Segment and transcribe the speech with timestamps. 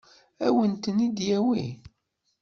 [0.45, 1.65] Ad wen-ten-id-yawi?